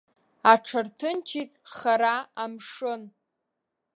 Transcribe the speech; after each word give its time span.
Аҽарҭынчит 0.51 1.51
хара 1.73 2.15
амшын. 2.43 3.01